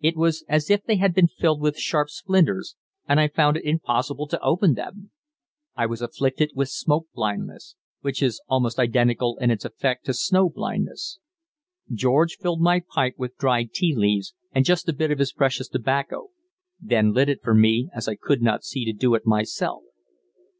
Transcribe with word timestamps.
It 0.00 0.16
was 0.16 0.44
as 0.48 0.70
if 0.70 0.84
they 0.84 0.98
had 0.98 1.12
been 1.12 1.26
filled 1.26 1.60
with 1.60 1.76
sharp 1.80 2.08
splinters, 2.08 2.76
and 3.08 3.18
I 3.18 3.26
found 3.26 3.56
it 3.56 3.64
impossible 3.64 4.28
to 4.28 4.38
open 4.40 4.74
them. 4.74 5.10
I 5.74 5.84
was 5.84 6.00
afflicted 6.00 6.52
with 6.54 6.68
smoke 6.68 7.08
blindness, 7.12 7.74
which 8.00 8.22
is 8.22 8.40
almost 8.46 8.78
identical 8.78 9.36
in 9.40 9.50
its 9.50 9.64
effect 9.64 10.06
to 10.06 10.14
snow 10.14 10.48
blindness. 10.48 11.18
George 11.92 12.36
filled 12.36 12.60
my 12.60 12.82
pipe 12.88 13.14
with 13.18 13.36
dried 13.36 13.72
tea 13.72 13.96
leaves 13.96 14.32
and 14.52 14.64
just 14.64 14.88
a 14.88 14.92
bit 14.92 15.10
of 15.10 15.18
his 15.18 15.32
precious 15.32 15.66
tobacco; 15.66 16.28
then 16.80 17.12
lit 17.12 17.28
it 17.28 17.42
for 17.42 17.52
me, 17.52 17.88
as 17.92 18.06
I 18.06 18.14
could 18.14 18.42
not 18.42 18.62
see 18.62 18.84
to 18.84 18.92
do 18.92 19.16
it 19.16 19.26
myself. 19.26 19.82